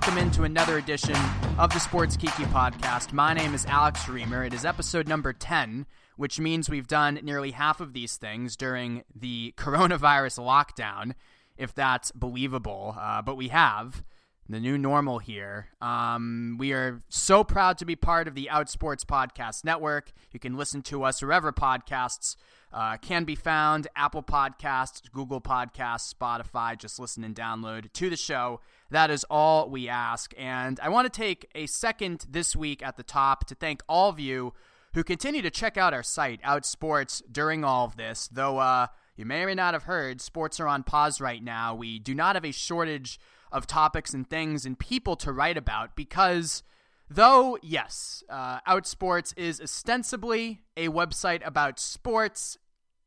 [0.00, 1.16] Welcome into another edition
[1.58, 3.12] of the Sports Kiki podcast.
[3.12, 4.46] My name is Alex Reimer.
[4.46, 5.86] It is episode number 10,
[6.16, 11.14] which means we've done nearly half of these things during the coronavirus lockdown,
[11.56, 12.94] if that's believable.
[12.96, 14.04] Uh, but we have
[14.48, 15.66] the new normal here.
[15.80, 20.12] Um, we are so proud to be part of the Outsports Podcast Network.
[20.30, 22.36] You can listen to us wherever podcasts
[22.72, 26.78] uh, can be found Apple Podcasts, Google Podcasts, Spotify.
[26.78, 28.60] Just listen and download to the show.
[28.90, 30.32] That is all we ask.
[30.38, 34.08] And I want to take a second this week at the top to thank all
[34.08, 34.54] of you
[34.94, 38.28] who continue to check out our site, Outsports, during all of this.
[38.28, 41.74] Though uh, you may or may not have heard, sports are on pause right now.
[41.74, 43.20] We do not have a shortage
[43.52, 46.62] of topics and things and people to write about because
[47.10, 52.58] Though, yes, uh, Outsports is ostensibly a website about sports,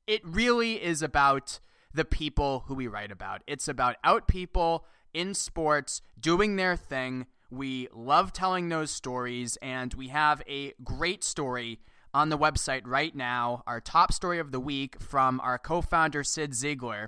[0.07, 1.59] it really is about
[1.93, 3.43] the people who we write about.
[3.45, 7.27] It's about out people in sports doing their thing.
[7.49, 11.79] We love telling those stories, and we have a great story
[12.13, 13.63] on the website right now.
[13.67, 17.07] Our top story of the week from our co founder, Cyd Zeigler.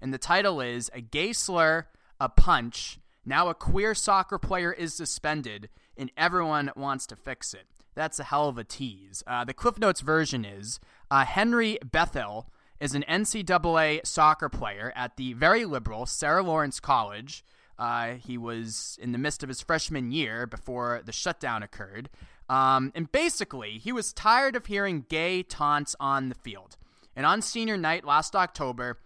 [0.00, 1.86] And the title is A Gay Slur,
[2.20, 2.98] a Punch.
[3.24, 7.66] Now a queer soccer player is suspended and everyone wants to fix it.
[7.94, 9.22] That's a hell of a tease.
[9.26, 10.80] Uh, the Cliff Notes version is
[11.10, 17.44] uh, Henry Bethel is an NCAA soccer player at the very liberal Sarah Lawrence College.
[17.78, 22.08] Uh, he was in the midst of his freshman year before the shutdown occurred.
[22.48, 26.76] Um, and basically, he was tired of hearing gay taunts on the field.
[27.16, 28.98] And on senior night last October,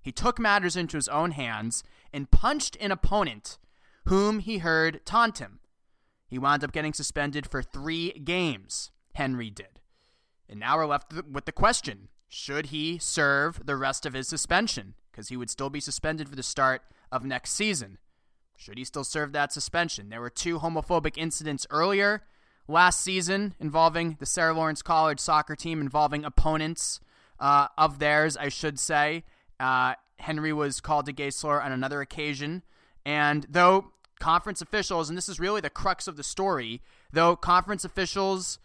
[0.00, 3.58] he took matters into his own hands and punched an opponent
[4.06, 5.60] whom he heard taunt him.
[6.26, 8.90] He wound up getting suspended for three games.
[9.14, 9.80] Henry did.
[10.48, 14.94] And now we're left with the question should he serve the rest of his suspension?
[15.10, 16.80] Because he would still be suspended for the start
[17.12, 17.98] of next season.
[18.56, 20.08] Should he still serve that suspension?
[20.08, 22.22] There were two homophobic incidents earlier
[22.66, 27.00] last season involving the Sarah Lawrence College soccer team, involving opponents
[27.38, 29.24] uh, of theirs, I should say.
[29.60, 32.62] Uh, Henry was called gay slur on another occasion.
[33.04, 36.80] And though conference officials, and this is really the crux of the story,
[37.12, 38.58] though conference officials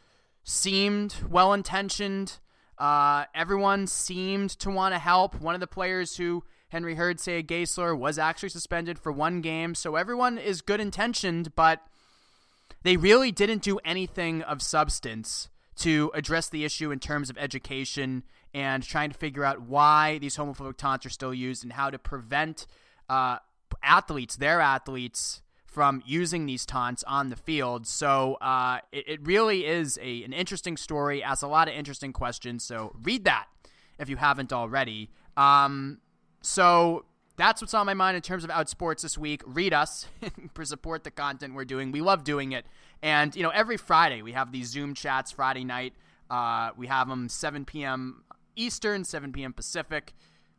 [0.46, 2.40] seemed well intentioned,
[2.78, 5.40] uh, everyone seemed to want to help.
[5.42, 9.42] One of the players who Henry heard say a gay was actually suspended for one
[9.42, 11.82] game, so everyone is good intentioned, but
[12.84, 18.24] they really didn't do anything of substance to address the issue in terms of education
[18.54, 22.00] and trying to figure out why these homophobic taunts are still used and how to
[22.00, 22.66] prevent
[23.10, 23.38] uh,
[23.84, 25.42] athletes, their athletes,
[25.78, 27.86] from using these taunts on the field.
[27.86, 32.14] So uh, it, it, really is a, an interesting story, asks a lot of interesting
[32.14, 32.64] questions.
[32.64, 33.46] So read that
[34.00, 35.12] if you haven't already.
[35.38, 36.00] Um,
[36.42, 37.06] so
[37.36, 39.44] that's what's on my mind in terms of Outsports this week.
[39.46, 40.08] Read us
[40.56, 41.92] for support the content we're doing.
[41.92, 42.66] We love doing it.
[43.04, 45.94] And, you know, every Friday we have these Zoom chats Friday night.
[46.28, 48.24] Uh, we have them 7 p.m.
[48.56, 49.54] Eastern, 7 p.m.
[49.54, 50.16] Pacific.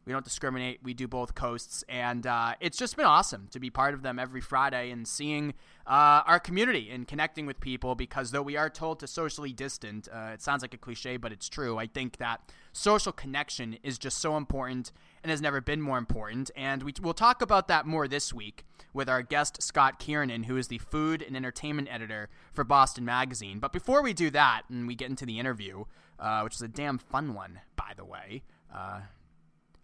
[0.09, 0.81] We don't discriminate.
[0.83, 4.19] We do both coasts, and uh, it's just been awesome to be part of them
[4.19, 5.53] every Friday and seeing
[5.87, 7.95] uh, our community and connecting with people.
[7.95, 11.31] Because though we are told to socially distant, uh, it sounds like a cliche, but
[11.31, 11.77] it's true.
[11.77, 12.41] I think that
[12.73, 14.93] social connection is just so important
[15.23, 16.51] and has never been more important.
[16.57, 18.65] And we, will talk about that more this week
[18.95, 23.59] with our guest Scott Kearnan, who is the food and entertainment editor for Boston Magazine.
[23.59, 25.85] But before we do that, and we get into the interview,
[26.19, 28.43] uh, which is a damn fun one, by the way.
[28.75, 29.01] Uh,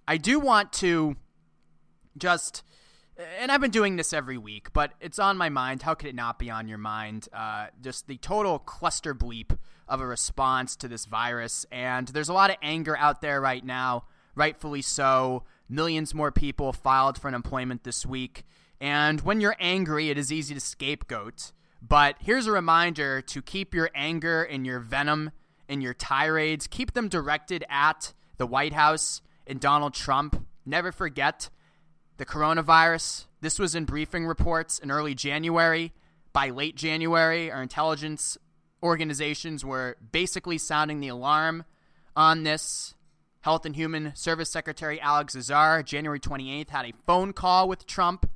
[0.06, 1.16] I do want to
[2.16, 2.62] just,
[3.40, 5.82] and I've been doing this every week, but it's on my mind.
[5.82, 7.28] How could it not be on your mind?
[7.32, 9.56] Uh, just the total cluster bleep
[9.88, 11.64] of a response to this virus.
[11.72, 15.44] And there's a lot of anger out there right now, rightfully so.
[15.68, 18.44] Millions more people filed for unemployment this week.
[18.80, 21.52] And when you're angry, it is easy to scapegoat.
[21.80, 25.30] But here's a reminder to keep your anger and your venom
[25.68, 30.46] and your tirades, keep them directed at the White House and Donald Trump.
[30.66, 31.50] Never forget
[32.16, 33.26] the coronavirus.
[33.40, 35.92] This was in briefing reports in early January.
[36.32, 38.38] By late January, our intelligence
[38.82, 41.64] organizations were basically sounding the alarm
[42.16, 42.94] on this.
[43.40, 48.30] Health and Human Service Secretary Alex Azar, January 28th, had a phone call with Trump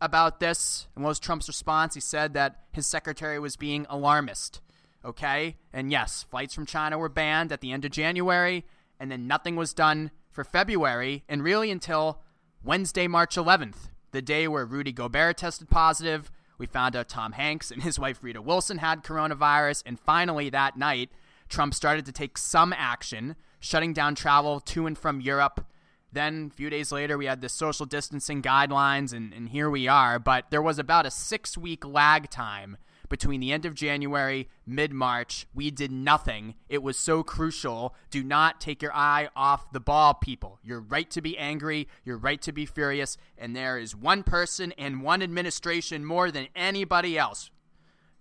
[0.00, 0.86] about this.
[0.94, 1.94] And what was Trump's response?
[1.94, 4.60] He said that his secretary was being alarmist.
[5.04, 5.56] Okay?
[5.72, 8.64] And yes, flights from China were banned at the end of January,
[9.00, 12.20] and then nothing was done for February and really until
[12.62, 16.30] Wednesday, March 11th, the day where Rudy Gobert tested positive.
[16.58, 19.82] We found out Tom Hanks and his wife Rita Wilson had coronavirus.
[19.86, 21.10] And finally, that night,
[21.48, 25.66] Trump started to take some action, shutting down travel to and from Europe.
[26.12, 29.88] Then a few days later, we had the social distancing guidelines, and, and here we
[29.88, 30.18] are.
[30.18, 32.76] But there was about a six week lag time
[33.08, 35.46] between the end of January, mid March.
[35.54, 36.54] We did nothing.
[36.68, 37.94] It was so crucial.
[38.10, 40.58] Do not take your eye off the ball, people.
[40.62, 41.88] You're right to be angry.
[42.04, 43.16] You're right to be furious.
[43.38, 47.50] And there is one person and one administration more than anybody else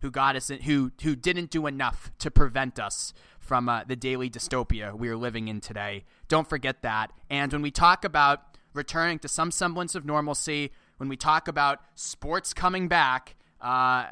[0.02, 3.96] who got us in, who who didn't do enough to prevent us from uh, the
[3.96, 6.04] daily dystopia we are living in today.
[6.28, 7.12] Don't forget that.
[7.30, 11.80] And when we talk about returning to some semblance of normalcy, when we talk about
[11.96, 13.35] sports coming back,
[13.66, 14.06] uh,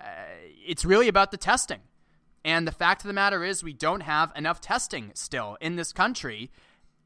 [0.65, 1.81] it's really about the testing.
[2.43, 5.93] And the fact of the matter is, we don't have enough testing still in this
[5.93, 6.49] country.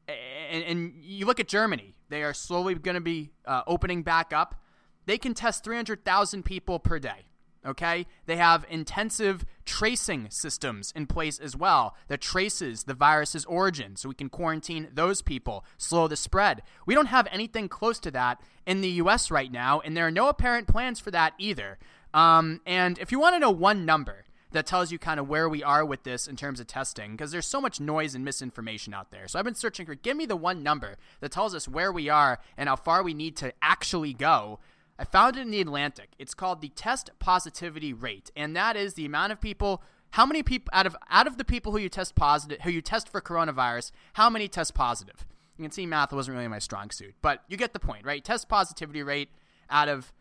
[0.08, 4.32] And, and you look at Germany, they are slowly going to be uh, opening back
[4.32, 4.60] up.
[5.04, 7.26] They can test 300,000 people per day.
[7.66, 8.06] Okay?
[8.24, 14.08] They have intensive tracing systems in place as well that traces the virus's origin so
[14.08, 16.62] we can quarantine those people, slow the spread.
[16.86, 20.10] We don't have anything close to that in the US right now, and there are
[20.10, 21.78] no apparent plans for that either.
[22.14, 25.48] Um, and if you want to know one number that tells you kind of where
[25.48, 28.94] we are with this in terms of testing, because there's so much noise and misinformation
[28.94, 29.28] out there.
[29.28, 32.08] So I've been searching for give me the one number that tells us where we
[32.08, 34.58] are and how far we need to actually go.
[34.98, 36.10] I found it in the Atlantic.
[36.18, 39.82] It's called the test positivity rate, and that is the amount of people
[40.12, 42.80] how many people out of out of the people who you test positive who you
[42.80, 45.26] test for coronavirus, how many test positive?
[45.56, 48.24] You can see math wasn't really my strong suit, but you get the point, right?
[48.24, 49.28] Test positivity rate
[49.68, 50.12] out of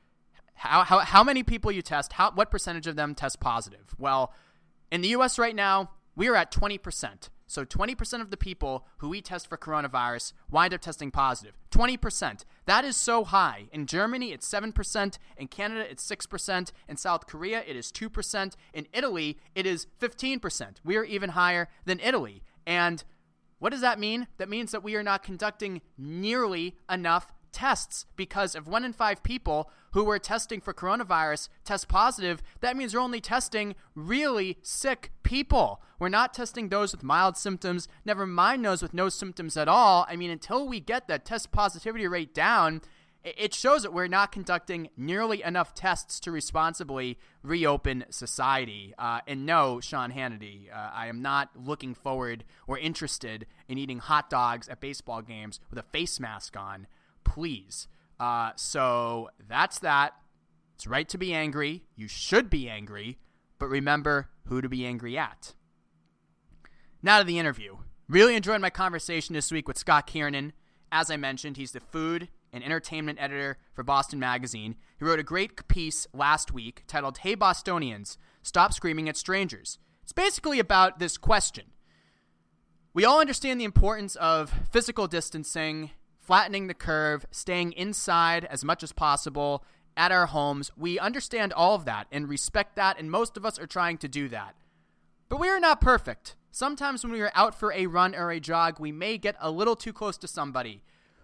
[0.57, 3.95] how, how, how many people you test, how, what percentage of them test positive?
[3.97, 4.33] Well,
[4.91, 7.29] in the US right now, we are at 20%.
[7.49, 11.53] So 20% of the people who we test for coronavirus wind up testing positive.
[11.71, 12.43] 20%.
[12.65, 13.69] That is so high.
[13.71, 15.17] In Germany, it's 7%.
[15.37, 16.71] In Canada, it's 6%.
[16.89, 18.55] In South Korea, it is 2%.
[18.73, 20.77] In Italy, it is 15%.
[20.83, 22.43] We are even higher than Italy.
[22.65, 23.03] And
[23.59, 24.27] what does that mean?
[24.37, 29.23] That means that we are not conducting nearly enough tests because if one in five
[29.23, 35.11] people who were testing for coronavirus test positive, that means we're only testing really sick
[35.23, 35.81] people.
[35.99, 40.05] We're not testing those with mild symptoms, never mind those with no symptoms at all.
[40.09, 42.81] I mean, until we get that test positivity rate down,
[43.23, 48.93] it shows that we're not conducting nearly enough tests to responsibly reopen society.
[48.97, 53.99] Uh, and no, Sean Hannity, uh, I am not looking forward or interested in eating
[53.99, 56.87] hot dogs at baseball games with a face mask on
[57.27, 57.87] please.
[58.19, 60.13] Uh, so that's that.
[60.75, 61.83] It's right to be angry.
[61.95, 63.19] You should be angry,
[63.59, 65.53] but remember who to be angry at.
[67.03, 67.77] Now to the interview.
[68.07, 70.53] Really enjoyed my conversation this week with Scott Kearnan.
[70.91, 74.75] As I mentioned, he's the food and entertainment editor for Boston Magazine.
[74.97, 79.79] He wrote a great piece last week titled Hey Bostonians, Stop Screaming at Strangers.
[80.03, 81.65] It's basically about this question.
[82.93, 85.91] We all understand the importance of physical distancing
[86.27, 89.63] flattening the curve, staying inside as much as possible
[89.95, 90.73] at our homes.
[90.75, 94.09] We understand all of that and respect that, and most of us are trying to
[94.09, 94.53] do that.
[95.29, 96.35] But we are not perfect.
[96.51, 99.49] Sometimes when we are out for a run or a jog, we may get a
[99.49, 100.83] little too close to somebody.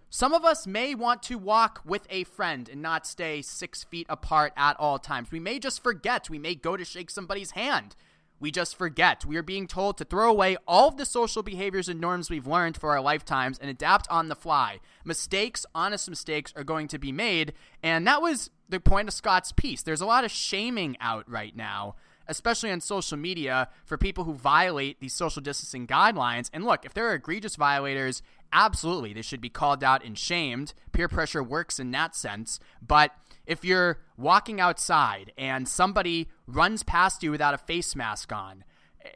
[0.10, 4.06] Some of us may want to walk with a friend and not stay six feet
[4.08, 5.32] apart at all times.
[5.32, 6.30] We may just forget.
[6.30, 7.98] We may go to shake somebody's hand
[8.44, 9.24] we just forget.
[9.24, 12.46] We are being told to throw away all of the social behaviors and norms we've
[12.46, 14.82] learned for our lifetimes and adapt on the fly.
[15.06, 17.54] Mistakes, honest mistakes, are going to be made.
[17.82, 19.82] And that was the point of Scott's piece.
[19.82, 21.96] There's a lot of shaming out right now
[22.28, 26.50] especially on social media, for people who violate these social distancing guidelines.
[26.54, 28.22] And look, if there are egregious violators,
[28.52, 30.74] absolutely, they should be called out and shamed.
[30.94, 32.60] Peer pressure works in that sense.
[32.82, 33.12] But
[33.46, 38.64] if you're walking outside and somebody runs past you without a face mask on,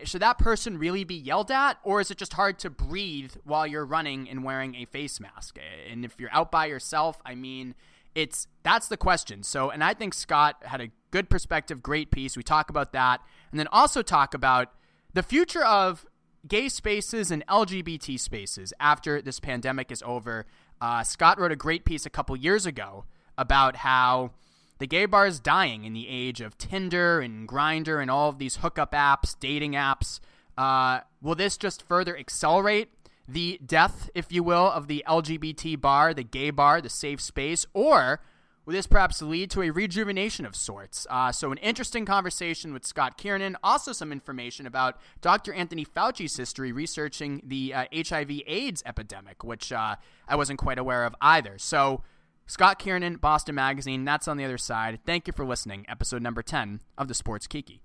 [0.04, 3.66] should that person really be yelled at or is it just hard to breathe while
[3.66, 5.58] you're running and wearing a face mask?
[5.90, 7.76] And if you're out by yourself i mean
[8.16, 9.44] it's that's the question.
[9.44, 12.36] So and i think scott had a good perspective great piece.
[12.36, 13.22] We talk about that.
[13.52, 14.74] And then also talk about
[15.14, 16.06] the future of
[16.48, 20.46] gay spaces and lgbt spaces after this pandemic is over.
[20.82, 23.06] Uh, scott wrote a great piece a couple years ago
[23.38, 24.32] about how
[24.80, 28.38] the gay bar is dying in the age of Tinder and Grindr and all of
[28.38, 30.20] these hookup apps, dating apps.
[30.58, 32.90] Uh, will this just further accelerate
[33.28, 37.66] the death, if you will, of the LGBT bar, the gay bar, the safe space,
[37.74, 38.22] or
[38.66, 41.06] will this perhaps lead to a rejuvenation of sorts?
[41.10, 43.58] Uh, so, an interesting conversation with Scott Kearnan.
[43.64, 45.54] Also, some information about Dr.
[45.54, 49.96] Anthony Fauci's history researching the uh, HIV/AIDS epidemic, which uh,
[50.28, 51.58] I wasn't quite aware of either.
[51.58, 52.04] So.
[52.50, 54.06] Scott Kearnan, Boston Magazine.
[54.06, 55.00] That's on the other side.
[55.06, 55.86] Thank you for listening.
[55.90, 57.82] Episode number 10 of the Sports Kiki.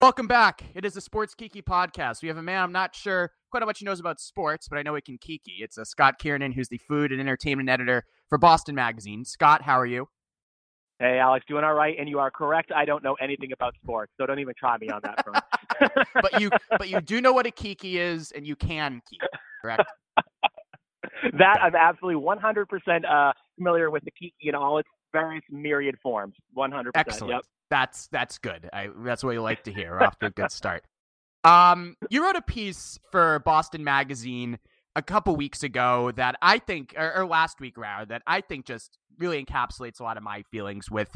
[0.00, 0.62] Welcome back.
[0.72, 2.22] It is the Sports Kiki podcast.
[2.22, 4.78] We have a man I'm not sure quite how much he knows about sports, but
[4.78, 5.56] I know he can kiki.
[5.58, 9.24] It's a uh, Scott Kearnan, who's the food and entertainment editor for Boston Magazine.
[9.24, 10.08] Scott, how are you?
[11.00, 11.96] Hey, Alex, doing all right?
[11.98, 12.70] And you are correct.
[12.74, 15.44] I don't know anything about sports, so don't even try me on that front.
[16.22, 19.26] but you, but you do know what a kiki is, and you can kiki,
[19.60, 19.82] correct?
[21.38, 26.34] That I'm absolutely 100% uh, familiar with the kiki in all its various myriad forms.
[26.56, 26.90] 100%.
[26.94, 27.34] Excellent.
[27.34, 27.42] Yep.
[27.68, 28.68] That's that's good.
[28.72, 29.90] I, that's what you like to hear.
[29.92, 30.84] We're off to a good start.
[31.42, 34.58] Um, you wrote a piece for Boston Magazine
[34.94, 38.66] a couple weeks ago that I think, or, or, last week rather, that I think
[38.66, 41.14] just really encapsulates a lot of my feelings with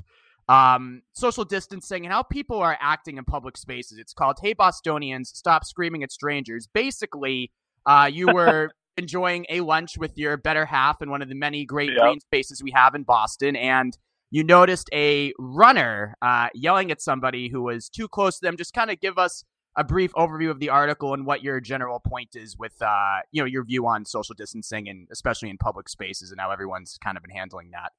[0.49, 3.99] um, social distancing and how people are acting in public spaces.
[3.99, 7.51] It's called "Hey Bostonians, Stop Screaming at Strangers." Basically,
[7.87, 11.65] uh, you were enjoying a lunch with your better half in one of the many
[11.65, 12.01] great yep.
[12.01, 13.97] green spaces we have in Boston, and
[14.31, 18.57] you noticed a runner uh, yelling at somebody who was too close to them.
[18.57, 19.45] Just kind of give us
[19.77, 23.43] a brief overview of the article and what your general point is with uh, you
[23.43, 27.17] know your view on social distancing and especially in public spaces and how everyone's kind
[27.17, 27.93] of been handling that.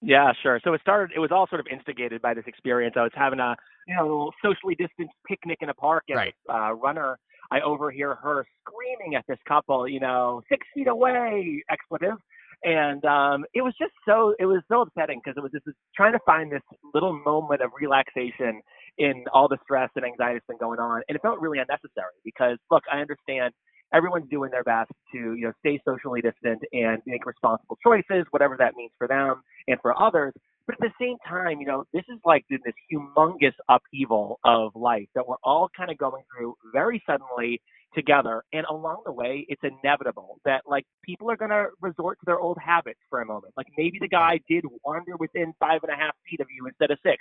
[0.00, 0.60] Yeah, sure.
[0.62, 1.10] So it started.
[1.14, 2.94] It was all sort of instigated by this experience.
[2.96, 6.34] I was having a you know socially distanced picnic in a park, and right.
[6.48, 7.18] uh, runner.
[7.50, 12.18] I overhear her screaming at this couple, you know, six feet away, expletive,
[12.64, 15.64] and um, it was just so it was so upsetting because it was just
[15.96, 16.62] trying to find this
[16.92, 18.60] little moment of relaxation
[18.98, 22.18] in all the stress and anxiety that's been going on, and it felt really unnecessary
[22.24, 23.54] because look, I understand
[23.94, 28.56] everyone's doing their best to you know stay socially distant and make responsible choices, whatever
[28.58, 30.32] that means for them and for others.
[30.68, 32.60] But at the same time, you know, this is like this
[32.92, 37.62] humongous upheaval of life that we're all kind of going through very suddenly
[37.94, 38.44] together.
[38.52, 42.38] And along the way, it's inevitable that like people are going to resort to their
[42.38, 43.54] old habits for a moment.
[43.56, 46.90] Like maybe the guy did wander within five and a half feet of you instead
[46.90, 47.16] of six.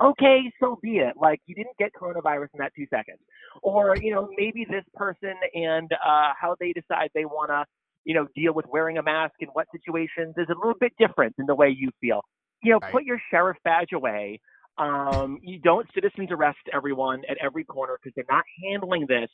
[0.00, 1.14] Okay, so be it.
[1.20, 3.18] Like you didn't get coronavirus in that two seconds.
[3.62, 7.64] Or, you know, maybe this person and uh, how they decide they want to,
[8.04, 11.36] you know, deal with wearing a mask in what situations is a little bit different
[11.36, 12.22] than the way you feel.
[12.62, 12.92] You know, right.
[12.92, 14.40] put your sheriff badge away.
[14.78, 19.28] Um, you don't citizens arrest everyone at every corner because they're not handling this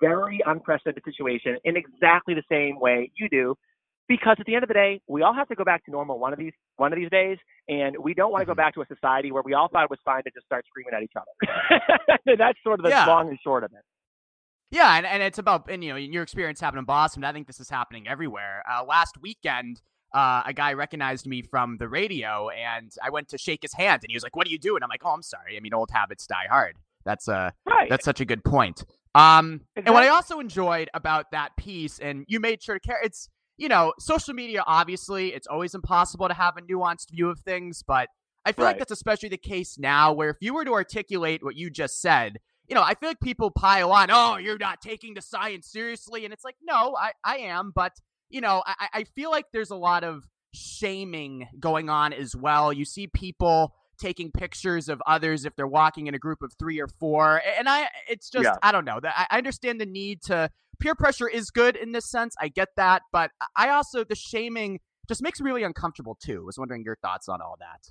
[0.00, 3.54] very unprecedented situation in exactly the same way you do
[4.10, 6.18] because at the end of the day, we all have to go back to normal
[6.18, 8.56] one of these one of these days, and we don't want to go mm-hmm.
[8.56, 10.92] back to a society where we all thought it was fine to just start screaming
[10.92, 12.18] at each other.
[12.36, 13.06] That's sort of the yeah.
[13.06, 13.84] long and short of it.
[14.72, 17.22] Yeah, and, and it's about and you know your experience happened in Boston.
[17.22, 18.64] I think this is happening everywhere.
[18.68, 19.80] Uh, last weekend,
[20.12, 24.02] uh, a guy recognized me from the radio, and I went to shake his hand,
[24.02, 25.56] and he was like, "What do you do?" And I'm like, "Oh, I'm sorry.
[25.56, 27.88] I mean, old habits die hard." That's uh, right.
[27.88, 28.84] that's such a good point.
[29.14, 29.82] Um, exactly.
[29.86, 33.28] and what I also enjoyed about that piece, and you made sure to care, it's,
[33.56, 37.82] you know, social media, obviously, it's always impossible to have a nuanced view of things,
[37.86, 38.08] but
[38.44, 38.70] I feel right.
[38.70, 42.00] like that's especially the case now, where if you were to articulate what you just
[42.00, 42.38] said,
[42.68, 46.24] you know, I feel like people pile on, oh, you're not taking the science seriously.
[46.24, 47.72] And it's like, no, I, I am.
[47.74, 47.96] But,
[48.30, 52.72] you know, I, I feel like there's a lot of shaming going on as well.
[52.72, 56.80] You see people taking pictures of others if they're walking in a group of three
[56.80, 57.42] or four.
[57.58, 58.56] And I, it's just, yeah.
[58.62, 58.98] I don't know.
[59.04, 62.34] I understand the need to peer pressure is good in this sense.
[62.40, 66.40] I get that, but I also the shaming just makes me really uncomfortable too.
[66.42, 67.90] I was wondering your thoughts on all that.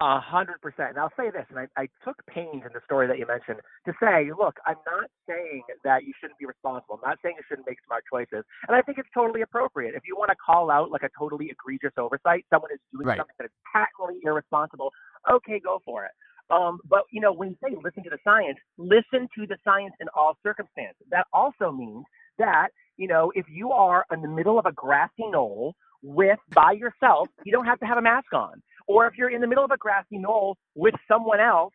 [0.00, 0.90] A hundred percent.
[0.90, 3.58] And I'll say this, and I, I took pains in the story that you mentioned
[3.84, 7.00] to say, look, I'm not saying that you shouldn't be responsible.
[7.02, 8.46] I'm not saying you shouldn't make smart choices.
[8.68, 9.96] And I think it's totally appropriate.
[9.96, 13.18] If you want to call out like a totally egregious oversight, someone is doing right.
[13.18, 14.92] something that is patently irresponsible,
[15.28, 16.12] okay, go for it.
[16.48, 19.94] Um, but you know, when you say listen to the science, listen to the science
[20.00, 21.02] in all circumstances.
[21.10, 22.04] That also means
[22.38, 26.72] that you know, if you are in the middle of a grassy knoll with by
[26.72, 29.64] yourself, you don't have to have a mask on or if you're in the middle
[29.64, 31.72] of a grassy knoll with someone else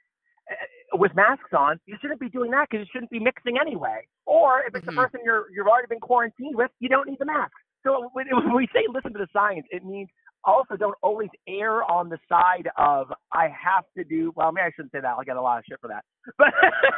[0.52, 4.02] uh, with masks on, you shouldn't be doing that because you shouldn't be mixing anyway.
[4.26, 4.98] Or if it's mm-hmm.
[4.98, 7.54] a person you're you've already been quarantined with, you don't need the mask.
[7.84, 10.10] So when, when we say listen to the science, it means
[10.46, 14.34] also don't always err on the side of I have to do.
[14.36, 15.16] Well, maybe I shouldn't say that.
[15.18, 16.04] I'll get a lot of shit for that.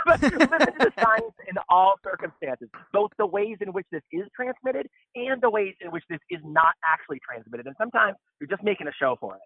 [0.05, 4.03] But, but listen to the science in all circumstances, both the ways in which this
[4.11, 7.65] is transmitted and the ways in which this is not actually transmitted.
[7.65, 9.41] And sometimes you're just making a show for it.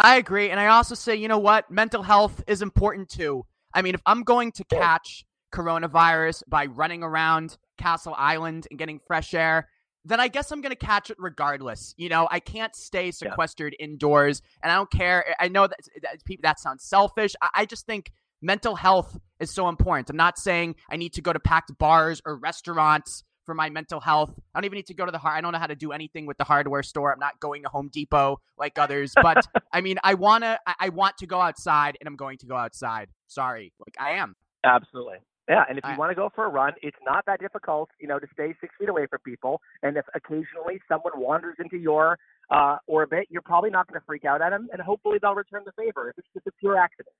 [0.00, 0.50] I agree.
[0.50, 1.70] And I also say, you know what?
[1.70, 3.44] Mental health is important too.
[3.74, 5.24] I mean, if I'm going to catch
[5.54, 9.68] coronavirus by running around Castle Island and getting fresh air,
[10.04, 11.94] then I guess I'm going to catch it regardless.
[11.96, 13.86] You know, I can't stay sequestered yeah.
[13.86, 15.34] indoors, and I don't care.
[15.38, 17.34] I know that, that people that sounds selfish.
[17.40, 20.10] I, I just think mental health is so important.
[20.10, 24.00] I'm not saying I need to go to packed bars or restaurants for my mental
[24.00, 24.32] health.
[24.54, 25.36] I don't even need to go to the hard.
[25.36, 27.12] I don't know how to do anything with the hardware store.
[27.12, 29.12] I'm not going to Home Depot like others.
[29.20, 30.58] But I mean, I wanna.
[30.66, 33.08] I, I want to go outside, and I'm going to go outside.
[33.28, 34.36] Sorry, like I am.
[34.64, 35.18] Absolutely.
[35.48, 38.06] Yeah, and if you want to go for a run, it's not that difficult, you
[38.06, 39.60] know, to stay six feet away from people.
[39.82, 42.16] And if occasionally someone wanders into your
[42.48, 45.62] uh, orbit, you're probably not going to freak out at them, and hopefully they'll return
[45.64, 47.14] the favor if it's just a pure accident.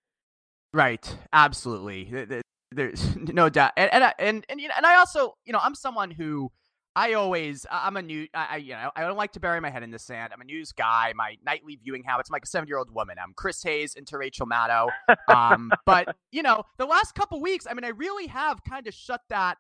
[0.73, 1.17] Right.
[1.33, 2.43] Absolutely.
[2.71, 3.73] There's no doubt.
[3.77, 6.51] And and and and, and I also, you know, I'm someone who
[6.95, 9.83] I always, I'm a new, I, you know, I don't like to bury my head
[9.83, 10.33] in the sand.
[10.33, 11.13] I'm a news guy.
[11.17, 13.17] My nightly viewing habits, I'm like a seven year old woman.
[13.23, 14.89] I'm Chris Hayes into Rachel Maddow.
[15.29, 18.93] Um, but, you know, the last couple weeks, I mean, I really have kind of
[18.93, 19.57] shut that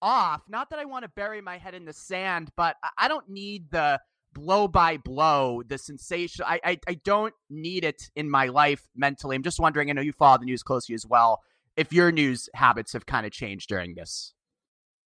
[0.00, 0.42] off.
[0.48, 3.70] Not that I want to bury my head in the sand, but I don't need
[3.70, 4.00] the
[4.32, 6.44] blow by blow, the sensation.
[6.46, 9.34] I, I, I don't need it in my life mentally.
[9.34, 11.40] I'm just wondering, I know you follow the news closely as well,
[11.76, 14.34] if your news habits have kind of changed during this.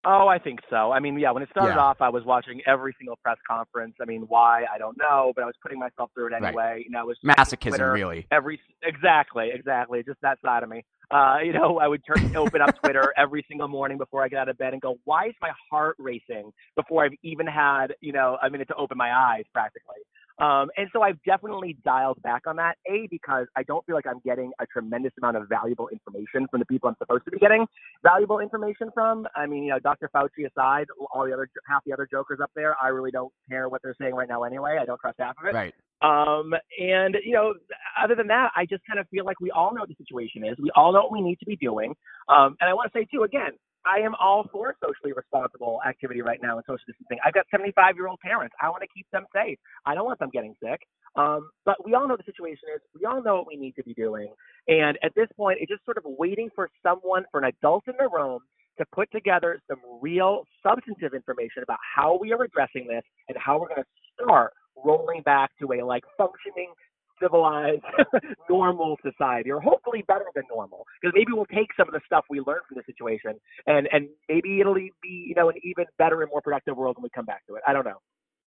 [0.05, 0.93] Oh, I think so.
[0.93, 1.81] I mean, yeah, when it started yeah.
[1.81, 3.95] off, I was watching every single press conference.
[4.01, 4.65] I mean, why?
[4.73, 6.53] I don't know, but I was putting myself through it anyway.
[6.55, 6.85] Right.
[6.85, 8.27] You know, it was masochism, Twitter, really.
[8.31, 10.85] Every exactly, exactly, just that side of me.
[11.11, 14.39] Uh, you know, I would turn, open up Twitter every single morning before I get
[14.39, 18.13] out of bed and go, why is my heart racing before I've even had, you
[18.13, 19.99] know, a minute to open my eyes practically.
[20.41, 22.77] Um, and so I've definitely dialed back on that.
[22.91, 26.61] A, because I don't feel like I'm getting a tremendous amount of valuable information from
[26.61, 27.67] the people I'm supposed to be getting
[28.03, 29.27] valuable information from.
[29.37, 30.11] I mean, you know, Dr.
[30.15, 33.69] Fauci aside, all the other half the other jokers up there, I really don't care
[33.69, 34.79] what they're saying right now anyway.
[34.81, 35.55] I don't trust half of it.
[35.55, 35.75] Right.
[36.03, 37.55] Um, and you know,
[38.03, 40.45] other than that, I just kind of feel like we all know what the situation
[40.45, 40.57] is.
[40.59, 41.95] We all know what we need to be doing.
[42.29, 43.51] Um, and I want to say too, again,
[43.87, 47.19] I am all for socially responsible activity right now and social distancing.
[47.25, 48.55] I've got 75 year old parents.
[48.61, 49.59] I want to keep them safe.
[49.87, 50.81] I don't want them getting sick.
[51.17, 52.81] Um, but we all know the situation is.
[52.99, 54.33] We all know what we need to be doing.
[54.69, 57.95] And at this point, it's just sort of waiting for someone, for an adult in
[57.99, 58.41] the room,
[58.79, 63.61] to put together some real substantive information about how we are addressing this and how
[63.61, 64.53] we're going to start
[64.85, 66.73] rolling back to a like functioning
[67.21, 67.83] civilized,
[68.51, 70.87] normal society, or hopefully better than normal.
[71.01, 74.09] Because maybe we'll take some of the stuff we learned from the situation, and and
[74.29, 77.25] maybe it'll be you know an even better and more productive world when we come
[77.25, 77.63] back to it.
[77.67, 78.01] I don't know.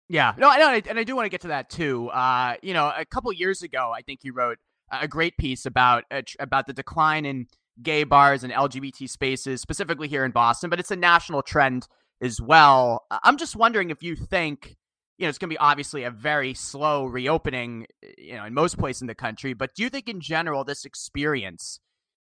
[0.09, 2.09] Yeah, no, I know, and I do want to get to that too.
[2.09, 4.59] Uh, you know, a couple years ago, I think you wrote
[4.91, 7.47] a great piece about uh, about the decline in
[7.83, 11.87] gay bars and LGBT spaces, specifically here in Boston, but it's a national trend
[12.21, 13.07] as well.
[13.11, 14.77] I'm just wondering if you think
[15.21, 18.79] you know, it's going to be obviously a very slow reopening, you know, in most
[18.79, 19.53] places in the country.
[19.53, 21.79] But do you think in general this experience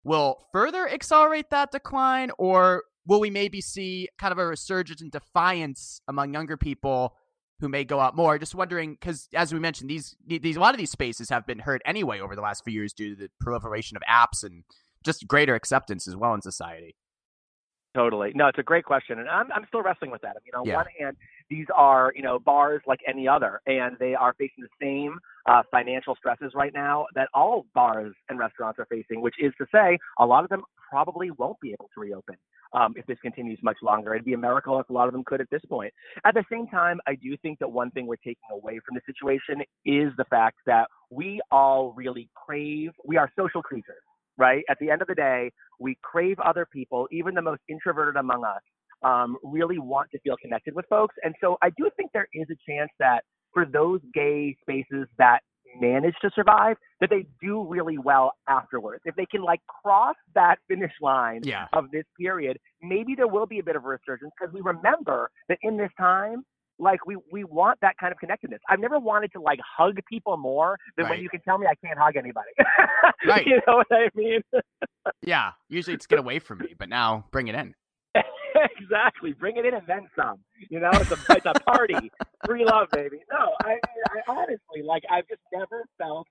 [0.06, 5.10] will further accelerate that decline, or will we maybe see kind of a resurgence in
[5.10, 7.18] defiance among younger people
[7.60, 8.40] who may go out more?
[8.40, 11.60] Just wondering, because as we mentioned, these these a lot of these spaces have been
[11.60, 14.64] hurt anyway over the last few years due to the proliferation of apps and
[15.04, 16.96] just greater acceptance as well in society.
[17.96, 18.34] Totally.
[18.36, 20.36] No, it's a great question, and I'm I'm still wrestling with that.
[20.36, 20.76] I mean, on yeah.
[20.76, 21.16] one hand,
[21.50, 25.64] these are you know bars like any other, and they are facing the same uh,
[25.72, 29.98] financial stresses right now that all bars and restaurants are facing, which is to say,
[30.20, 32.36] a lot of them probably won't be able to reopen
[32.74, 34.14] um, if this continues much longer.
[34.14, 35.94] It'd be a miracle if a lot of them could at this point.
[36.26, 39.02] At the same time, I do think that one thing we're taking away from the
[39.06, 42.92] situation is the fact that we all really crave.
[43.06, 44.04] We are social creatures
[44.38, 44.64] right?
[44.70, 48.44] At the end of the day, we crave other people, even the most introverted among
[48.44, 48.62] us,
[49.04, 51.16] um, really want to feel connected with folks.
[51.24, 55.40] And so I do think there is a chance that for those gay spaces that
[55.80, 59.02] manage to survive, that they do really well afterwards.
[59.06, 61.68] If they can like cross that finish line yeah.
[61.74, 65.30] of this period, maybe there will be a bit of a resurgence because we remember
[65.50, 66.46] that in this time,
[66.80, 68.60] like we we want that kind of connectedness.
[68.70, 71.12] I've never wanted to like hug people more than right.
[71.12, 72.50] when you can tell me I can't hug anybody.
[73.28, 73.46] right.
[73.46, 74.42] You know what I mean?
[75.22, 75.52] yeah.
[75.70, 77.74] Usually it's get away from me, but now bring it in.
[78.80, 79.34] exactly.
[79.34, 80.40] Bring it in and then some.
[80.70, 82.12] You know, it's a it's a party.
[82.46, 83.20] Free love, baby.
[83.32, 86.28] No, I I honestly like I've just never felt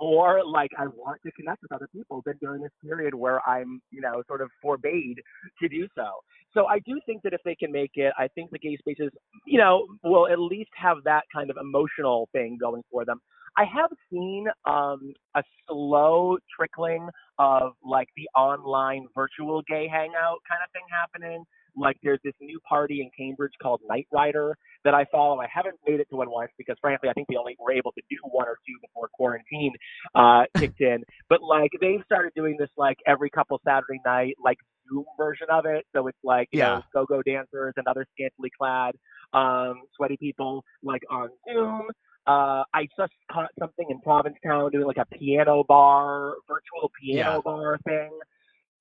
[0.00, 3.80] more like I want to connect with other people than during this period where I'm,
[3.90, 5.20] you know, sort of forbade
[5.60, 6.20] to do so.
[6.54, 9.10] So I do think that if they can make it, I think the gay spaces,
[9.46, 13.20] you know, will at least have that kind of emotional thing going for them.
[13.56, 17.08] I have seen um, a slow trickling
[17.38, 21.44] of like the online virtual gay hangout kind of thing happening.
[21.76, 25.40] Like there's this new party in Cambridge called Night Rider that I follow.
[25.40, 27.92] I haven't made it to one once because frankly I think we only were able
[27.92, 29.72] to do one or two before quarantine
[30.14, 31.04] uh, kicked in.
[31.28, 35.66] But like they've started doing this like every couple Saturday night like Zoom version of
[35.66, 35.86] it.
[35.94, 36.68] So it's like you yeah.
[36.68, 38.94] know go-go dancers and other scantily clad
[39.32, 41.88] um, sweaty people like on Zoom.
[42.26, 47.40] Uh, I just caught something in Provincetown doing like a piano bar, virtual piano yeah.
[47.42, 48.10] bar thing.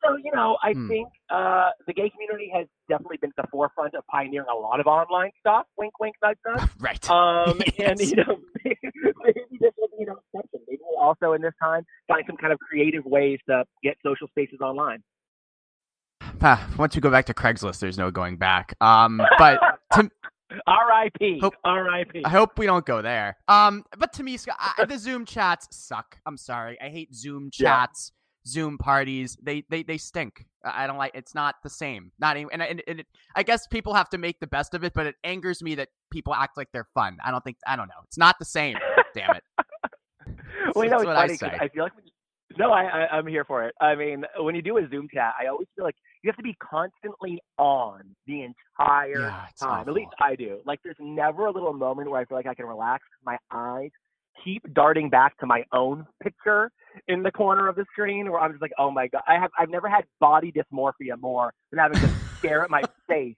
[0.08, 0.88] So, you know, I hmm.
[0.88, 4.80] think uh, the gay community has definitely been at the forefront of pioneering a lot
[4.80, 5.65] of online stuff.
[5.78, 6.70] Wink, wink, nudge, nudge.
[6.80, 7.10] right.
[7.10, 8.00] Um, yes.
[8.00, 8.78] And, you know, maybe,
[9.60, 10.62] this will be an exception.
[10.67, 14.28] Maybe we'll also, in this time, find some kind of creative ways to get social
[14.30, 15.04] spaces online.
[16.78, 18.76] once we go back to Craigslist, there's no going back.
[18.80, 19.60] Um, but
[19.93, 20.10] to,
[20.65, 21.41] R.I.P.
[21.63, 22.24] R.I.P.
[22.24, 23.38] I hope we don't go there.
[23.48, 26.20] Um, but to me, Scott, I, the Zoom chats suck.
[26.26, 26.78] I'm sorry.
[26.82, 28.13] I hate Zoom chats.
[28.48, 29.38] Zoom parties.
[29.42, 30.46] They they they stink.
[30.64, 31.12] I don't like.
[31.14, 32.12] It's not the same.
[32.20, 32.50] Not even.
[32.52, 34.94] And, and, and it, I guess people have to make the best of it.
[34.94, 37.18] But it angers me that people act like they're fun.
[37.24, 37.58] I don't think.
[37.68, 38.02] I don't know.
[38.06, 38.78] It's not the same.
[39.14, 39.44] damn it.
[40.76, 41.94] well, you know, it's funny I, I feel like
[42.58, 43.76] no, I, I I'm here for it.
[43.80, 46.44] I mean, when you do a Zoom chat, I always feel like you have to
[46.44, 49.82] be constantly on the entire yeah, time.
[49.82, 49.90] Awful.
[49.90, 50.60] At least I do.
[50.66, 53.04] Like, there's never a little moment where I feel like I can relax.
[53.24, 53.92] My eyes
[54.43, 56.71] keep darting back to my own picture
[57.08, 59.52] in the corner of the screen, where I'm just like, oh my god, I have
[59.58, 63.36] I've never had body dysmorphia more than having to stare at my face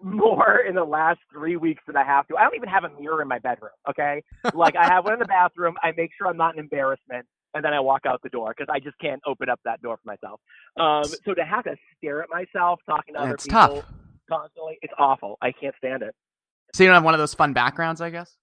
[0.00, 2.36] more in the last three weeks than I have to.
[2.36, 3.72] I don't even have a mirror in my bedroom.
[3.88, 4.22] Okay,
[4.54, 5.76] like I have one in the bathroom.
[5.82, 8.72] I make sure I'm not an embarrassment and then I walk out the door because
[8.72, 10.40] I just can't open up that door for myself.
[10.78, 13.84] Um, so to have to stare at myself talking to other people tough.
[14.28, 15.36] constantly, it's awful.
[15.42, 16.14] I can't stand it.
[16.74, 18.36] So you don't have one of those fun backgrounds, I guess.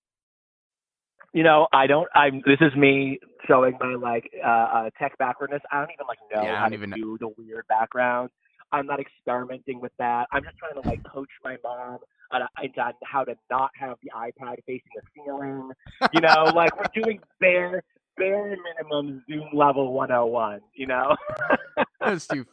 [1.34, 2.08] You know, I don't.
[2.16, 2.42] I'm.
[2.46, 5.62] This is me showing my like uh, uh tech backwardness.
[5.72, 8.30] I don't even like know yeah, how to even do the weird background.
[8.72, 10.28] I'm not experimenting with that.
[10.32, 12.00] I'm just trying to like coach my mom
[12.32, 15.72] on, on how to not have the iPad facing the ceiling.
[16.14, 17.84] You know, like we're doing bare
[18.20, 21.16] bare minimum Zoom level 101, you know?
[22.02, 22.46] That's too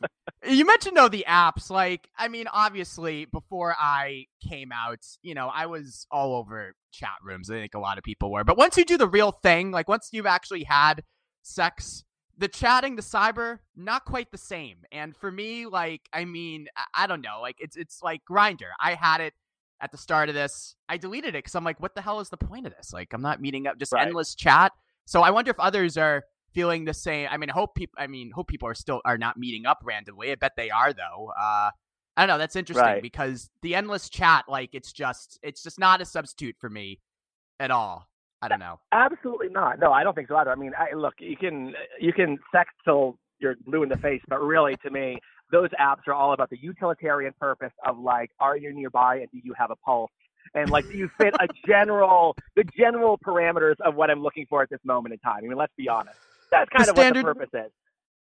[0.47, 5.51] You mentioned though the apps, like I mean, obviously before I came out, you know,
[5.53, 7.51] I was all over chat rooms.
[7.51, 8.45] I think a lot of people were.
[8.45, 11.03] But once you do the real thing, like once you've actually had
[11.43, 12.05] sex,
[12.39, 14.79] the chatting, the cyber, not quite the same.
[14.93, 18.71] And for me, like, I mean, I don't know, like it's it's like Grindr.
[18.81, 19.35] I had it
[19.81, 20.75] at the start of this.
[20.89, 22.93] I deleted it because I'm like, what the hell is the point of this?
[22.93, 24.07] Like, I'm not meeting up, just right.
[24.07, 24.73] endless chat.
[25.07, 27.29] So I wonder if others are feeling the same.
[27.31, 27.97] I mean, hope people.
[27.99, 30.31] I mean, hope people are still are not meeting up randomly.
[30.31, 31.33] I bet they are though.
[31.39, 31.71] Uh,
[32.17, 32.39] I don't know.
[32.39, 33.03] That's interesting right.
[33.03, 37.01] because the endless chat, like, it's just it's just not a substitute for me
[37.61, 38.09] at all.
[38.43, 38.81] I don't know.
[38.93, 39.79] Absolutely not.
[39.79, 40.51] No, I don't think so either.
[40.51, 44.23] I mean, I, look, you can you can sex till you're blue in the face,
[44.29, 45.19] but really, to me,
[45.53, 49.39] those apps are all about the utilitarian purpose of like, are you nearby and do
[49.43, 50.11] you have a pulse?
[50.55, 54.71] And like you fit a general the general parameters of what I'm looking for at
[54.71, 55.39] this moment in time?
[55.39, 56.19] I mean, let's be honest.
[56.51, 57.73] That's kind the of standard, what the purpose is.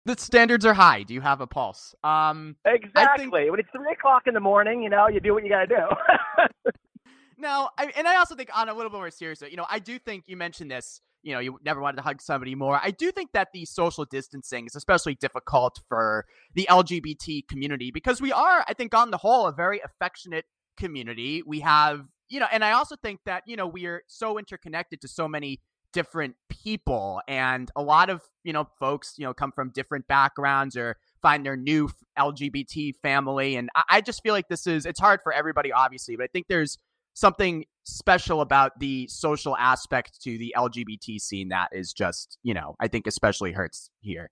[0.05, 1.05] The standards are high.
[1.05, 1.95] Do you have a pulse?
[2.03, 3.25] Um, exactly.
[3.25, 3.51] Think...
[3.51, 5.67] When it's three o'clock in the morning, you know, you do what you got to
[5.67, 6.71] do.
[7.39, 9.79] now, I, and I also think on a little bit more serious, you know, I
[9.79, 11.01] do think you mentioned this.
[11.23, 12.81] You know, you never wanted to hug somebody more.
[12.83, 18.21] I do think that the social distancing is especially difficult for the LGBT community because
[18.21, 20.47] we are, I think, on the whole, a very affectionate
[20.83, 21.45] community.
[21.47, 25.01] We have, you know, and I also think that, you know, we are so interconnected
[25.03, 25.61] to so many
[25.93, 30.77] different people and a lot of, you know, folks, you know, come from different backgrounds
[30.77, 33.55] or find their new LGBT family.
[33.55, 36.29] And I, I just feel like this is, it's hard for everybody, obviously, but I
[36.33, 36.79] think there's
[37.15, 42.75] something special about the social aspect to the LGBT scene that is just, you know,
[42.81, 44.31] I think especially hurts here.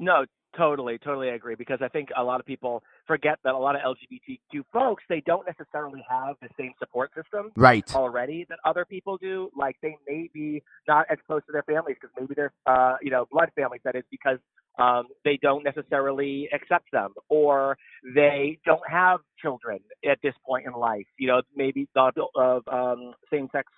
[0.00, 0.24] No,
[0.56, 3.82] totally, totally agree because I think a lot of people forget that a lot of
[3.82, 9.16] LGBTQ folks they don't necessarily have the same support system right already that other people
[9.16, 9.50] do.
[9.56, 13.10] Like they may be not as close to their families because maybe they're uh, you
[13.10, 13.80] know blood families.
[13.84, 14.38] That is because
[14.78, 17.76] um, they don't necessarily accept them or
[18.14, 21.06] they don't have children at this point in life.
[21.18, 23.70] You know, maybe the of um, same sex.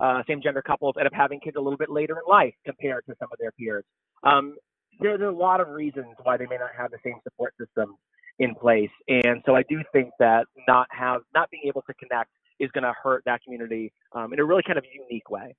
[0.00, 3.04] Uh, same gender couples end up having kids a little bit later in life compared
[3.04, 3.84] to some of their peers.
[4.22, 4.56] Um,
[5.00, 7.96] there's a lot of reasons why they may not have the same support system
[8.38, 8.90] in place.
[9.08, 12.84] And so I do think that not have not being able to connect is going
[12.84, 15.54] to hurt that community um, in a really kind of unique way.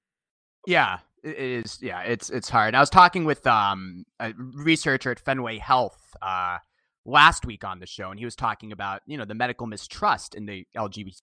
[0.67, 1.80] Yeah, it is.
[1.82, 2.75] Yeah, it's it's hard.
[2.75, 6.58] I was talking with um, a researcher at Fenway Health uh,
[7.06, 10.36] last week on the show, and he was talking about you know the medical mistrust
[10.36, 11.21] in the LGBT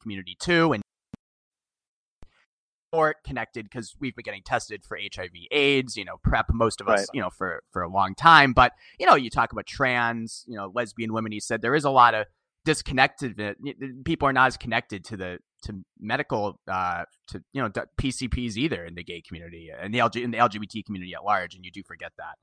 [0.00, 0.82] community too, and
[2.92, 6.88] more connected because we've been getting tested for HIV AIDS, you know, PrEP most of
[6.88, 7.08] us, right.
[7.12, 8.52] you know, for for a long time.
[8.52, 11.84] But, you know, you talk about trans, you know, lesbian women, he said there is
[11.84, 12.26] a lot of
[12.64, 13.40] disconnected
[14.04, 18.84] people are not as connected to the to medical uh to you know PCPs either
[18.84, 21.70] in the gay community and the LG in the LGBT community at large and you
[21.70, 22.36] do forget that.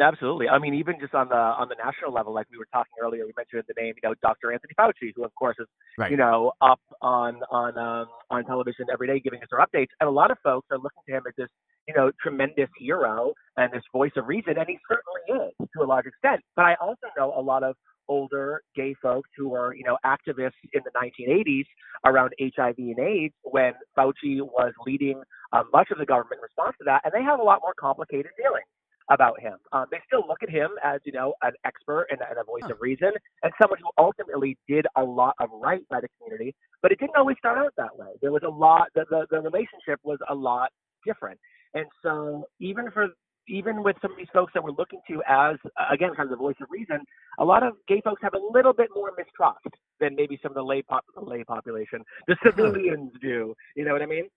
[0.00, 0.48] Absolutely.
[0.48, 3.26] I mean, even just on the on the national level, like we were talking earlier,
[3.26, 4.52] we mentioned the name, you know, Dr.
[4.52, 5.66] Anthony Fauci, who of course is,
[5.98, 6.10] right.
[6.10, 9.88] you know, up on on um, on television every day, giving us our updates.
[10.00, 11.48] And a lot of folks are looking to him as this,
[11.86, 15.86] you know, tremendous hero and this voice of reason, and he certainly is to a
[15.86, 16.40] large extent.
[16.56, 17.76] But I also know a lot of
[18.08, 21.64] older gay folks who were, you know, activists in the 1980s
[22.04, 26.84] around HIV and AIDS when Fauci was leading uh, much of the government response to
[26.86, 28.66] that, and they have a lot more complicated feelings
[29.10, 29.54] about him.
[29.72, 32.62] Um, they still look at him as, you know, an expert and, and a voice
[32.64, 32.74] huh.
[32.74, 33.10] of reason
[33.42, 37.16] and someone who ultimately did a lot of right by the community, but it didn't
[37.16, 38.08] always start out that way.
[38.22, 40.70] There was a lot, the, the, the relationship was a lot
[41.04, 41.38] different.
[41.74, 43.08] And so even for
[43.48, 45.56] even with some of these folks that we're looking to as
[45.90, 47.00] again kind of the voice of reason,
[47.38, 49.66] a lot of gay folks have a little bit more mistrust
[49.98, 53.54] than maybe some of the lay pop lay population, the civilians do.
[53.74, 54.28] You know what I mean?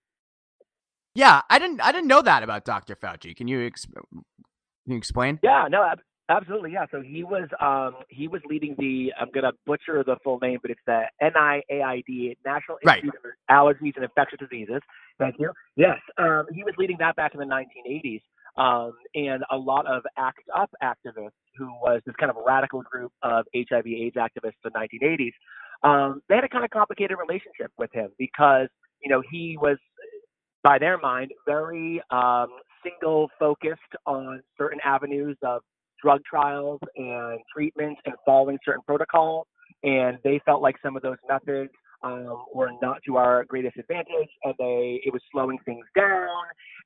[1.14, 2.96] Yeah, I didn't I didn't know that about Dr.
[2.96, 3.36] Fauci.
[3.36, 3.86] Can you, ex-
[4.84, 5.38] can you explain?
[5.42, 6.72] Yeah, no, ab- absolutely.
[6.72, 10.58] Yeah, so he was um he was leading the I'm gonna butcher the full name,
[10.62, 14.80] but it's the NIAID National Institute of Allergies and Infectious Diseases.
[15.18, 15.52] Thank you.
[15.76, 18.22] Yes, um, he was leading that back in the 1980s.
[18.56, 23.10] Um, and a lot of ACT UP activists, who was this kind of radical group
[23.22, 25.32] of HIV/AIDS activists in the 1980s,
[25.82, 28.68] um, they had a kind of complicated relationship with him because
[29.02, 29.76] you know he was
[30.62, 32.48] by their mind, very um,
[32.84, 35.62] single focused on certain avenues of
[36.02, 39.46] drug trials and treatments and following certain protocols.
[39.82, 41.70] And they felt like some of those methods
[42.04, 46.28] um, were not to our greatest advantage, and they it was slowing things down.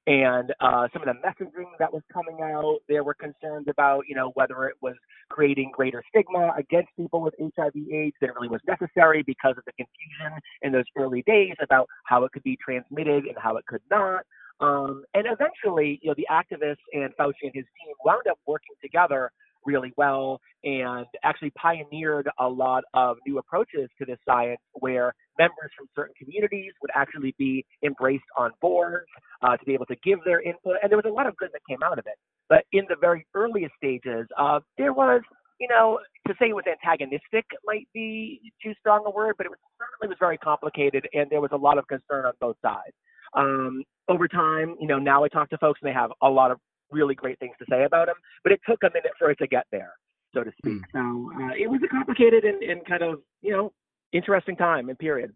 [0.07, 4.15] And uh, some of the messaging that was coming out, there were concerns about, you
[4.15, 4.95] know, whether it was
[5.29, 10.41] creating greater stigma against people with HIV/AIDS that really was necessary because of the confusion
[10.63, 14.25] in those early days about how it could be transmitted and how it could not.
[14.61, 18.75] Um, and eventually, you know, the activists and Fauci and his team wound up working
[18.83, 19.31] together
[19.65, 25.71] really well and actually pioneered a lot of new approaches to this science where members
[25.77, 29.07] from certain communities would actually be embraced on boards
[29.43, 30.77] uh, to be able to give their input.
[30.83, 32.19] And there was a lot of good that came out of it.
[32.49, 35.21] But in the very earliest stages, uh, there was,
[35.61, 39.51] you know, to say it was antagonistic might be too strong a word, but it
[39.51, 42.95] was certainly was very complicated, and there was a lot of concern on both sides.
[43.35, 46.51] Um, over time, you know, now I talk to folks and they have a lot
[46.51, 46.59] of
[46.91, 49.47] really great things to say about him, but it took a minute for it to
[49.47, 49.93] get there,
[50.35, 50.81] so to speak.
[50.95, 51.31] Mm.
[51.37, 53.73] So uh, it was a complicated and, and kind of, you know,
[54.13, 55.33] interesting time and period.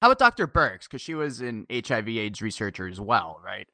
[0.00, 0.48] How about Dr.
[0.48, 0.84] Birx?
[0.84, 3.68] Because she was an HIV/AIDS researcher as well, right?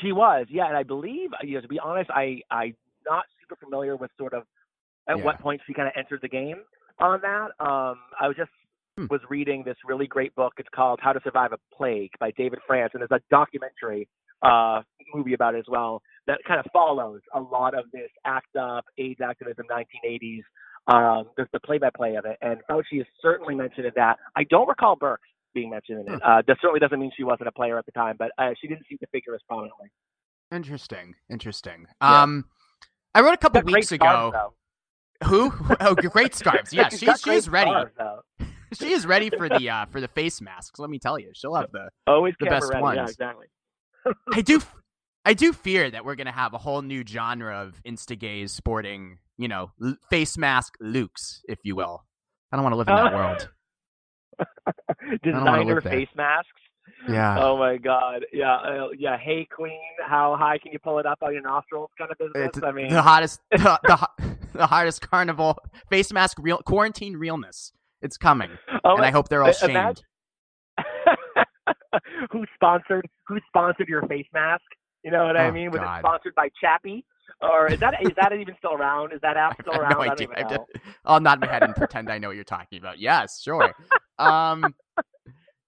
[0.00, 2.76] She was, yeah, and I believe, you know, to be honest, I I'm
[3.08, 4.44] not super familiar with sort of
[5.08, 5.24] at yeah.
[5.24, 6.58] what point she kind of entered the game
[6.98, 7.50] on that.
[7.58, 8.50] Um, I was just.
[8.96, 10.54] Was reading this really great book.
[10.58, 14.08] It's called How to Survive a Plague by David France, and there's a documentary
[14.42, 14.82] uh,
[15.14, 18.84] movie about it as well that kind of follows a lot of this ACT UP
[18.98, 20.42] AIDS activism 1980s
[20.86, 22.36] um, the, the play-by-play of it.
[22.42, 24.18] And Fauci is certainly mentioned in that.
[24.36, 25.16] I don't recall Birx
[25.54, 26.22] being mentioned in it.
[26.22, 26.30] Hmm.
[26.30, 28.68] Uh, that certainly doesn't mean she wasn't a player at the time, but uh, she
[28.68, 29.90] didn't seem to figure as prominently.
[30.52, 31.14] Interesting.
[31.30, 31.86] Interesting.
[32.02, 32.22] Yeah.
[32.22, 32.44] Um,
[33.14, 34.52] I wrote a couple weeks ago.
[35.24, 35.52] Who?
[35.80, 36.72] Oh, great scarves.
[36.72, 37.70] Yeah, she's she's ready.
[37.70, 40.78] Scarves, she is ready for the uh, for the face masks.
[40.78, 42.82] Let me tell you, she'll have the always the best ready.
[42.82, 42.96] ones.
[42.96, 43.46] Yeah, exactly.
[44.32, 44.60] I do
[45.24, 49.48] I do fear that we're gonna have a whole new genre of insta-gays sporting, you
[49.48, 49.70] know,
[50.10, 52.04] face mask Lukes, if you will.
[52.52, 53.48] I don't want to live in that world.
[55.22, 56.50] Designer face masks.
[57.08, 57.38] Yeah.
[57.42, 58.24] Oh my God.
[58.32, 58.54] Yeah.
[58.54, 59.16] Uh, yeah.
[59.18, 61.90] Hey, Queen, how high can you pull it up on your nostrils?
[61.98, 62.50] Kind of business.
[62.54, 64.08] It's I mean, the hottest, the, the,
[64.52, 65.58] the, hottest carnival
[65.90, 67.72] face mask real quarantine realness.
[68.04, 68.50] It's coming,
[68.84, 69.70] oh, and I hope they're all shamed.
[69.70, 70.04] Imagine...
[72.30, 73.08] who sponsored?
[73.28, 74.62] Who sponsored your face mask?
[75.02, 75.70] You know what oh, I mean?
[75.70, 75.96] Was God.
[75.96, 77.06] it sponsored by Chappy?
[77.40, 79.12] Or is that is that even still around?
[79.12, 79.92] Is that app still around?
[79.92, 80.28] No idea.
[80.36, 80.58] I
[81.06, 82.98] I'll nod my head and pretend I know what you're talking about.
[82.98, 83.74] Yes, sure.
[84.18, 84.74] Um,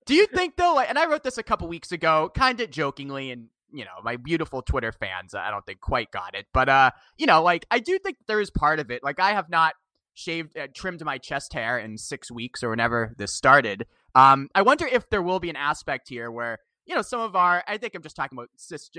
[0.05, 0.79] do you think though?
[0.79, 4.17] And I wrote this a couple weeks ago, kind of jokingly, and you know, my
[4.17, 7.79] beautiful Twitter fans, I don't think quite got it, but uh, you know, like I
[7.79, 9.03] do think there is part of it.
[9.03, 9.75] Like I have not
[10.17, 13.87] shaved, uh, trimmed my chest hair in six weeks or whenever this started.
[14.15, 17.35] Um, I wonder if there will be an aspect here where you know, some of
[17.35, 18.91] our, I think I'm just talking about cis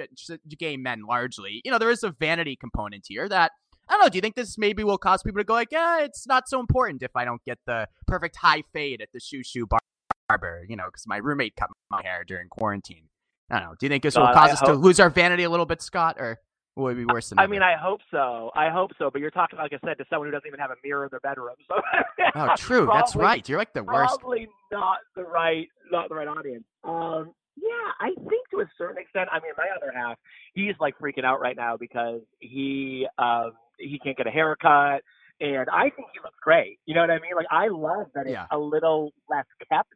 [0.58, 1.62] gay men largely.
[1.64, 3.54] You know, there is a vanity component here that,
[3.88, 6.02] I don't know, do you think this maybe will cause people to go like, yeah,
[6.02, 9.42] it's not so important if I don't get the perfect high fade at the shoo
[9.42, 9.66] shoo
[10.28, 13.06] barber, you know, because my roommate cut my hair during quarantine.
[13.50, 13.76] I don't know.
[13.80, 15.66] Do you think this will cause I us hope- to lose our vanity a little
[15.66, 16.40] bit, Scott, or
[16.78, 18.52] will it be worse than I mean, I hope so.
[18.56, 19.10] I hope so.
[19.12, 21.10] But you're talking, like I said, to someone who doesn't even have a mirror in
[21.12, 21.56] their bedroom.
[21.68, 21.76] So
[22.36, 22.86] oh, true.
[22.86, 23.50] probably, That's right.
[23.50, 24.20] You're like the worst.
[24.20, 26.64] Probably not the right, not the right audience.
[26.84, 29.30] Um, yeah, I think to a certain extent.
[29.32, 30.18] I mean, my other half,
[30.54, 35.02] he's like freaking out right now because he um he can't get a haircut,
[35.40, 36.80] and I think he looks great.
[36.86, 37.36] You know what I mean?
[37.36, 39.94] Like I love that it's a little less kept.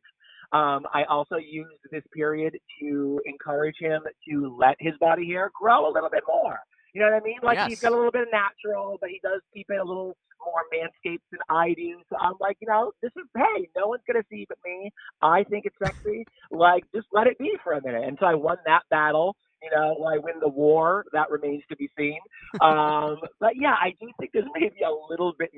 [0.54, 5.90] Um, I also used this period to encourage him to let his body hair grow
[5.90, 6.60] a little bit more.
[6.94, 7.40] You know what I mean?
[7.42, 7.70] Like yes.
[7.70, 10.64] he's got a little bit of natural, but he does keep it a little more
[10.74, 12.02] manscaped than I do.
[12.10, 14.92] So I'm like, you know, this is hey, no one's gonna see but me.
[15.22, 16.26] I think it's sexy.
[16.52, 18.04] like, just let it be for a minute.
[18.08, 19.36] And so I won that battle.
[19.64, 21.06] You know, will I win the war?
[21.14, 22.18] That remains to be seen.
[22.62, 25.52] Um, but yeah, I do think there's maybe a little bit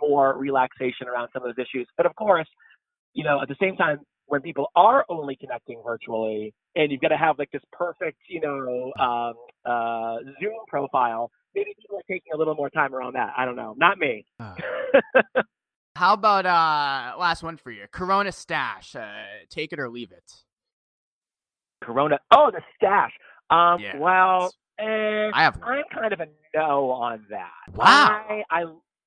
[0.00, 1.88] more relaxation around some of those issues.
[1.96, 2.48] But of course,
[3.14, 3.98] you know, at the same time,
[4.28, 8.40] when people are only connecting virtually, and you've got to have like this perfect, you
[8.40, 13.32] know, um, uh, Zoom profile, maybe people are taking a little more time around that.
[13.36, 13.74] I don't know.
[13.76, 14.24] Not me.
[14.38, 14.54] Uh.
[15.96, 17.86] How about uh last one for you?
[17.90, 18.94] Corona stash.
[18.94, 19.08] Uh,
[19.50, 20.32] take it or leave it.
[21.80, 22.20] Corona.
[22.30, 23.12] Oh, the stash.
[23.50, 23.80] Um.
[23.80, 23.96] Yeah.
[23.96, 25.58] Well, eh, I have.
[25.62, 27.74] I'm kind of a no on that.
[27.74, 27.84] Wow.
[28.28, 28.64] I I,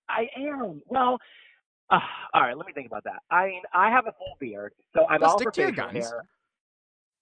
[0.09, 0.81] I am.
[0.87, 1.19] Well.
[1.91, 1.99] Uh,
[2.33, 2.57] all right.
[2.57, 3.21] Let me think about that.
[3.29, 6.25] I mean, I have a full beard, so I'm Let's all for facial hair.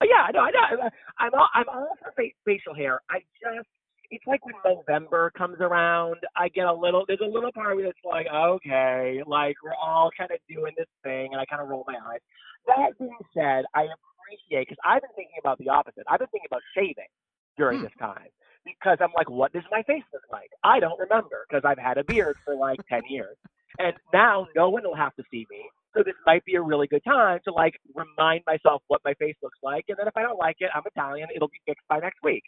[0.02, 0.90] Oh, yeah, I know, I know.
[1.20, 2.14] I'm all, I'm all for
[2.46, 3.02] facial hair.
[3.10, 3.68] I just
[4.12, 7.78] it's like when November comes around, I get a little, there's a little part of
[7.78, 11.62] me that's like, okay, like we're all kind of doing this thing, and I kind
[11.62, 12.20] of roll my eyes.
[12.68, 16.04] That being said, I appreciate, because I've been thinking about the opposite.
[16.10, 17.10] I've been thinking about shaving
[17.58, 17.84] during hmm.
[17.84, 18.30] this time
[18.66, 20.50] because I'm like, what does my face look like?
[20.64, 23.38] I don't remember because I've had a beard for like 10 years.
[23.78, 25.70] And now no one will have to see me.
[25.96, 29.36] So this might be a really good time to like remind myself what my face
[29.42, 29.86] looks like.
[29.90, 31.30] And then if I don't like it, I'm Italian.
[31.36, 32.44] It'll be fixed by next week.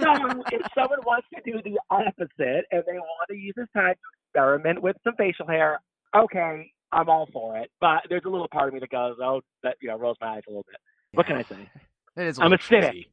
[0.00, 0.12] So
[0.52, 4.00] if someone wants to do the opposite and they want to use this time to
[4.26, 5.80] experiment with some facial hair,
[6.16, 7.70] okay, I'm all for it.
[7.80, 10.36] But there's a little part of me that goes, oh, that you know, rolls my
[10.36, 10.76] eyes a little bit.
[11.14, 11.68] What can I say?
[12.16, 12.38] It is.
[12.38, 13.06] i I'm a cynic.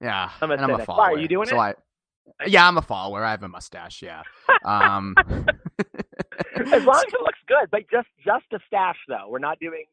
[0.00, 0.74] Yeah, I'm a and cynic.
[0.74, 0.98] I'm a follower.
[1.02, 1.58] Why are you doing so it?
[1.58, 1.74] I,
[2.46, 3.24] yeah, I'm a follower.
[3.24, 4.02] I have a mustache.
[4.02, 4.22] Yeah.
[4.64, 5.14] Um,
[6.56, 9.28] as long as it looks good, but just just a stash though.
[9.28, 9.84] We're not doing.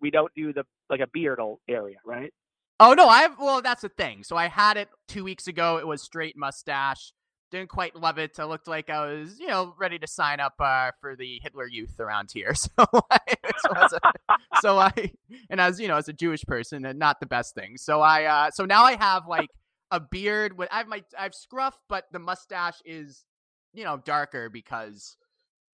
[0.00, 2.32] We don't do the like a beard area, right?
[2.80, 3.36] Oh no, I have.
[3.38, 4.24] Well, that's the thing.
[4.24, 5.78] So I had it two weeks ago.
[5.78, 7.12] It was straight mustache.
[7.50, 8.40] Didn't quite love it.
[8.40, 11.68] I looked like I was, you know, ready to sign up uh, for the Hitler
[11.68, 12.54] Youth around here.
[12.76, 13.18] So, I,
[13.58, 15.12] so, a, so I,
[15.48, 17.76] and as you know, as a Jewish person, uh, not the best thing.
[17.76, 19.50] So I, uh, so now I have like
[19.90, 20.68] a beard with.
[20.72, 23.24] I have my, I have scruff, but the mustache is,
[23.72, 25.16] you know, darker because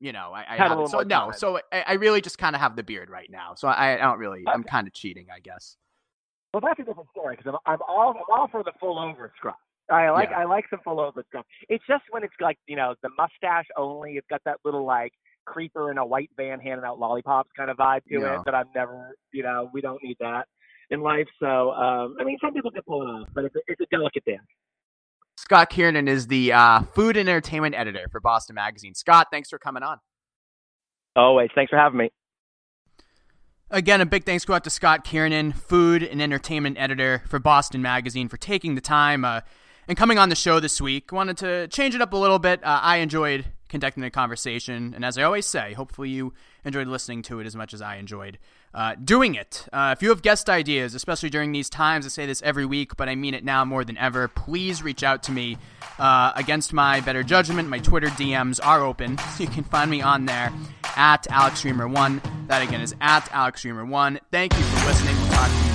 [0.01, 1.33] you know, I, I have so no, time.
[1.35, 3.55] so I, I, really just kind of have the beard right now.
[3.55, 4.51] So I, I don't really, okay.
[4.53, 5.77] I'm kind of cheating, I guess.
[6.53, 9.33] Well, that's a different story because I'm, I'm all I'm all for the full over
[9.37, 9.55] scruff.
[9.91, 10.41] I like yeah.
[10.41, 11.45] I like some full over scruff.
[11.69, 14.15] It's just when it's like you know the mustache only.
[14.15, 15.13] It's got that little like
[15.45, 18.39] creeper in a white van handing out lollipops kind of vibe to yeah.
[18.39, 20.47] it that I've never you know we don't need that
[20.91, 21.29] in life.
[21.39, 23.87] So um, I mean, some people can pull it off, but it's a, it's a
[23.91, 24.43] delicate dance.
[25.51, 28.95] Scott Kearnan is the uh, food and entertainment editor for Boston Magazine.
[28.95, 29.99] Scott, thanks for coming on.
[31.17, 32.11] Always, thanks for having me.
[33.69, 37.83] Again, a big thanks go out to Scott Kearnan, food and entertainment editor for Boston
[37.83, 39.41] Magazine, for taking the time uh,
[39.89, 41.11] and coming on the show this week.
[41.11, 42.63] Wanted to change it up a little bit.
[42.63, 46.33] Uh, I enjoyed conducting the conversation, and as I always say, hopefully you
[46.65, 48.39] enjoyed listening to it as much as I enjoyed
[48.75, 49.67] uh, doing it.
[49.73, 52.97] Uh, if you have guest ideas, especially during these times, I say this every week,
[52.97, 55.59] but I mean it now more than ever, please reach out to me.
[55.99, 60.25] Uh, against my better judgment, my Twitter DMs are open, you can find me on
[60.25, 60.53] there
[60.97, 62.47] at AlexReimer1.
[62.47, 64.21] That again is at AlexReimer1.
[64.31, 65.17] Thank you for listening.
[65.17, 65.70] We'll talk to you